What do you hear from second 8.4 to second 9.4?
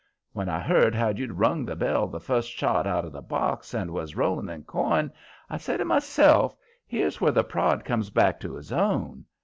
his own.'